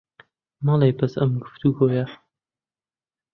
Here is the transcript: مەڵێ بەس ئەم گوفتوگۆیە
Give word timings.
مەڵێ 0.65 0.89
بەس 0.97 1.13
ئەم 1.19 1.31
گوفتوگۆیە 1.43 2.05